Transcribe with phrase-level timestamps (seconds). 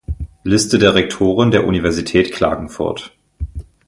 [0.43, 3.15] Liste der Rektoren der Universität Klagenfurt